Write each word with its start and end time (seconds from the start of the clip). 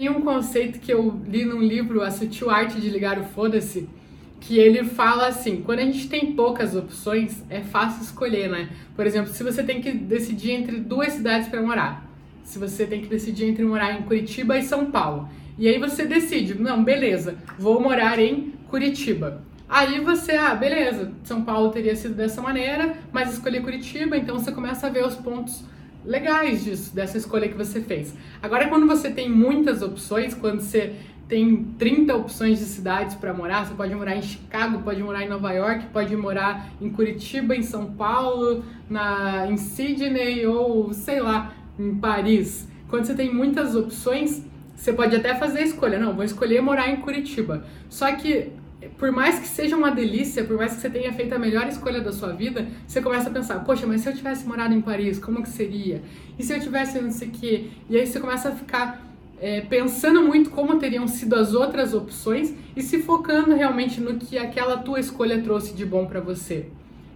Tem 0.00 0.08
um 0.08 0.22
conceito 0.22 0.80
que 0.80 0.90
eu 0.90 1.20
li 1.28 1.44
num 1.44 1.60
livro, 1.60 2.02
A 2.02 2.10
Sutil 2.10 2.48
Arte 2.48 2.80
de 2.80 2.88
Ligar 2.88 3.18
o 3.18 3.22
Foda-se, 3.22 3.86
que 4.40 4.58
ele 4.58 4.82
fala 4.82 5.26
assim: 5.26 5.60
quando 5.60 5.80
a 5.80 5.82
gente 5.82 6.08
tem 6.08 6.32
poucas 6.32 6.74
opções, 6.74 7.44
é 7.50 7.60
fácil 7.60 8.04
escolher, 8.04 8.48
né? 8.48 8.70
Por 8.96 9.06
exemplo, 9.06 9.30
se 9.30 9.44
você 9.44 9.62
tem 9.62 9.82
que 9.82 9.92
decidir 9.92 10.52
entre 10.52 10.78
duas 10.80 11.12
cidades 11.12 11.48
para 11.48 11.60
morar, 11.60 12.10
se 12.42 12.58
você 12.58 12.86
tem 12.86 13.02
que 13.02 13.08
decidir 13.08 13.44
entre 13.44 13.62
morar 13.62 13.92
em 13.92 14.00
Curitiba 14.04 14.56
e 14.56 14.62
São 14.62 14.90
Paulo, 14.90 15.28
e 15.58 15.68
aí 15.68 15.78
você 15.78 16.06
decide, 16.06 16.54
não, 16.54 16.82
beleza, 16.82 17.36
vou 17.58 17.78
morar 17.78 18.18
em 18.18 18.54
Curitiba. 18.68 19.42
Aí 19.68 20.00
você, 20.00 20.32
ah, 20.32 20.54
beleza, 20.54 21.12
São 21.24 21.42
Paulo 21.42 21.68
teria 21.68 21.94
sido 21.94 22.14
dessa 22.14 22.40
maneira, 22.40 22.96
mas 23.12 23.34
escolhi 23.34 23.60
Curitiba, 23.60 24.16
então 24.16 24.38
você 24.38 24.50
começa 24.50 24.86
a 24.86 24.90
ver 24.90 25.04
os 25.04 25.16
pontos 25.16 25.62
legais 26.04 26.64
disso, 26.64 26.94
dessa 26.94 27.16
escolha 27.18 27.48
que 27.48 27.56
você 27.56 27.80
fez. 27.80 28.14
Agora, 28.42 28.68
quando 28.68 28.86
você 28.86 29.10
tem 29.10 29.28
muitas 29.28 29.82
opções, 29.82 30.34
quando 30.34 30.60
você 30.60 30.94
tem 31.28 31.64
30 31.78 32.16
opções 32.16 32.58
de 32.58 32.64
cidades 32.64 33.14
para 33.14 33.32
morar, 33.32 33.64
você 33.64 33.74
pode 33.74 33.94
morar 33.94 34.16
em 34.16 34.22
Chicago, 34.22 34.82
pode 34.82 35.00
morar 35.00 35.22
em 35.22 35.28
Nova 35.28 35.52
York, 35.52 35.86
pode 35.92 36.16
morar 36.16 36.70
em 36.80 36.90
Curitiba, 36.90 37.54
em 37.54 37.62
São 37.62 37.92
Paulo, 37.92 38.64
na, 38.88 39.46
em 39.48 39.56
Sydney 39.56 40.44
ou 40.46 40.92
sei 40.92 41.20
lá, 41.20 41.54
em 41.78 41.94
Paris. 41.94 42.68
Quando 42.88 43.04
você 43.04 43.14
tem 43.14 43.32
muitas 43.32 43.76
opções, 43.76 44.44
você 44.74 44.92
pode 44.92 45.14
até 45.14 45.34
fazer 45.36 45.60
a 45.60 45.62
escolha, 45.62 46.00
não, 46.00 46.14
vou 46.14 46.24
escolher 46.24 46.60
morar 46.60 46.88
em 46.88 46.96
Curitiba. 46.96 47.64
Só 47.88 48.10
que 48.12 48.50
por 48.98 49.12
mais 49.12 49.38
que 49.38 49.46
seja 49.46 49.76
uma 49.76 49.90
delícia, 49.90 50.44
por 50.44 50.56
mais 50.56 50.74
que 50.74 50.80
você 50.80 50.90
tenha 50.90 51.12
feito 51.12 51.34
a 51.34 51.38
melhor 51.38 51.66
escolha 51.68 52.00
da 52.00 52.12
sua 52.12 52.32
vida, 52.32 52.66
você 52.86 53.00
começa 53.00 53.28
a 53.28 53.32
pensar, 53.32 53.64
poxa, 53.64 53.86
mas 53.86 54.00
se 54.00 54.08
eu 54.08 54.14
tivesse 54.14 54.46
morado 54.46 54.74
em 54.74 54.80
Paris, 54.80 55.18
como 55.18 55.42
que 55.42 55.48
seria? 55.48 56.02
E 56.38 56.42
se 56.42 56.52
eu 56.52 56.60
tivesse 56.60 57.00
não 57.00 57.10
sei 57.10 57.28
o 57.28 57.30
quê? 57.30 57.64
E 57.88 57.96
aí 57.96 58.06
você 58.06 58.18
começa 58.18 58.48
a 58.48 58.52
ficar 58.52 59.06
é, 59.40 59.62
pensando 59.62 60.22
muito 60.22 60.50
como 60.50 60.78
teriam 60.78 61.08
sido 61.08 61.34
as 61.34 61.54
outras 61.54 61.94
opções 61.94 62.54
e 62.76 62.82
se 62.82 63.02
focando 63.02 63.54
realmente 63.54 64.00
no 64.00 64.16
que 64.16 64.36
aquela 64.36 64.76
tua 64.78 65.00
escolha 65.00 65.40
trouxe 65.42 65.74
de 65.74 65.84
bom 65.84 66.06
para 66.06 66.20
você. 66.20 66.66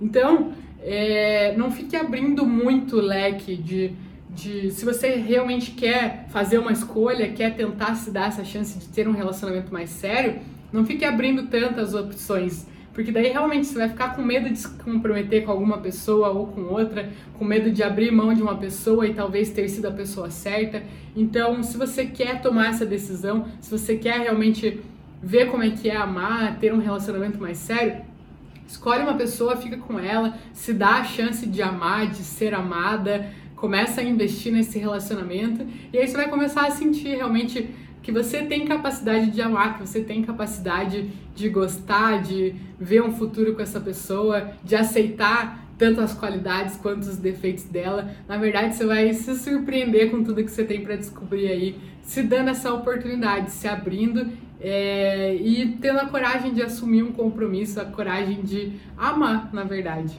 Então, 0.00 0.52
é, 0.80 1.54
não 1.56 1.70
fique 1.70 1.96
abrindo 1.96 2.46
muito 2.46 2.96
o 2.96 3.00
leque 3.00 3.56
de, 3.56 3.92
de 4.30 4.70
se 4.70 4.84
você 4.84 5.14
realmente 5.16 5.72
quer 5.72 6.26
fazer 6.28 6.58
uma 6.58 6.72
escolha, 6.72 7.32
quer 7.32 7.54
tentar 7.54 7.94
se 7.94 8.10
dar 8.10 8.28
essa 8.28 8.44
chance 8.44 8.78
de 8.78 8.88
ter 8.88 9.08
um 9.08 9.12
relacionamento 9.12 9.72
mais 9.72 9.90
sério, 9.90 10.40
não 10.72 10.84
fique 10.86 11.04
abrindo 11.04 11.48
tantas 11.48 11.94
opções, 11.94 12.66
porque 12.92 13.10
daí 13.10 13.28
realmente 13.28 13.66
você 13.66 13.78
vai 13.78 13.88
ficar 13.88 14.14
com 14.14 14.22
medo 14.22 14.50
de 14.50 14.58
se 14.58 14.68
comprometer 14.68 15.44
com 15.44 15.50
alguma 15.50 15.78
pessoa 15.78 16.30
ou 16.30 16.46
com 16.46 16.62
outra, 16.62 17.10
com 17.38 17.44
medo 17.44 17.70
de 17.70 17.82
abrir 17.82 18.10
mão 18.10 18.34
de 18.34 18.42
uma 18.42 18.56
pessoa 18.56 19.06
e 19.06 19.14
talvez 19.14 19.50
ter 19.50 19.68
sido 19.68 19.86
a 19.86 19.92
pessoa 19.92 20.30
certa. 20.30 20.82
Então, 21.16 21.62
se 21.62 21.76
você 21.76 22.06
quer 22.06 22.40
tomar 22.40 22.68
essa 22.68 22.84
decisão, 22.84 23.46
se 23.60 23.70
você 23.70 23.96
quer 23.96 24.20
realmente 24.20 24.80
ver 25.22 25.50
como 25.50 25.62
é 25.62 25.70
que 25.70 25.88
é 25.88 25.96
amar, 25.96 26.58
ter 26.58 26.74
um 26.74 26.78
relacionamento 26.78 27.40
mais 27.40 27.58
sério, 27.58 28.02
escolhe 28.66 29.02
uma 29.02 29.14
pessoa, 29.14 29.56
fica 29.56 29.76
com 29.76 29.98
ela, 29.98 30.36
se 30.52 30.72
dá 30.72 30.96
a 30.96 31.04
chance 31.04 31.46
de 31.46 31.62
amar, 31.62 32.08
de 32.08 32.18
ser 32.18 32.54
amada, 32.54 33.26
começa 33.56 34.00
a 34.00 34.04
investir 34.04 34.52
nesse 34.52 34.78
relacionamento 34.78 35.64
e 35.92 35.98
aí 35.98 36.08
você 36.08 36.16
vai 36.16 36.28
começar 36.28 36.66
a 36.66 36.70
sentir 36.72 37.14
realmente 37.14 37.70
que 38.02 38.10
você 38.10 38.42
tem 38.42 38.66
capacidade 38.66 39.30
de 39.30 39.40
amar, 39.40 39.78
que 39.78 39.86
você 39.86 40.02
tem 40.02 40.22
capacidade 40.22 41.10
de 41.34 41.48
gostar, 41.48 42.22
de 42.22 42.54
ver 42.78 43.02
um 43.02 43.12
futuro 43.12 43.54
com 43.54 43.62
essa 43.62 43.80
pessoa, 43.80 44.52
de 44.64 44.74
aceitar 44.74 45.62
tanto 45.78 46.00
as 46.00 46.14
qualidades 46.14 46.76
quanto 46.76 47.02
os 47.02 47.16
defeitos 47.16 47.64
dela. 47.64 48.10
Na 48.28 48.36
verdade, 48.36 48.74
você 48.74 48.86
vai 48.86 49.12
se 49.14 49.36
surpreender 49.36 50.10
com 50.10 50.22
tudo 50.22 50.44
que 50.44 50.50
você 50.50 50.64
tem 50.64 50.82
para 50.82 50.96
descobrir 50.96 51.48
aí, 51.48 51.76
se 52.02 52.22
dando 52.22 52.50
essa 52.50 52.72
oportunidade, 52.72 53.50
se 53.50 53.66
abrindo 53.66 54.28
é, 54.60 55.34
e 55.34 55.76
tendo 55.80 55.98
a 55.98 56.06
coragem 56.06 56.52
de 56.54 56.62
assumir 56.62 57.02
um 57.02 57.12
compromisso, 57.12 57.80
a 57.80 57.84
coragem 57.84 58.42
de 58.42 58.72
amar, 58.96 59.52
na 59.52 59.64
verdade. 59.64 60.14